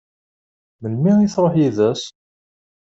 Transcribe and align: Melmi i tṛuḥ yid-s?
Melmi 0.81 1.11
i 1.21 1.27
tṛuḥ 1.33 1.53
yid-s? 1.57 2.03